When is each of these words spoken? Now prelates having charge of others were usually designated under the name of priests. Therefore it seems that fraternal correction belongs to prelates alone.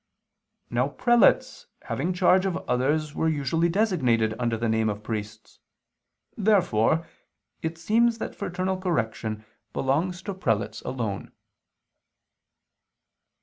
Now 0.71 0.87
prelates 0.87 1.67
having 1.83 2.11
charge 2.11 2.47
of 2.47 2.57
others 2.67 3.13
were 3.13 3.29
usually 3.29 3.69
designated 3.69 4.33
under 4.39 4.57
the 4.57 4.67
name 4.67 4.89
of 4.89 5.03
priests. 5.03 5.59
Therefore 6.35 7.05
it 7.61 7.77
seems 7.77 8.17
that 8.17 8.35
fraternal 8.35 8.81
correction 8.81 9.45
belongs 9.73 10.23
to 10.23 10.33
prelates 10.33 10.81
alone. 10.81 11.31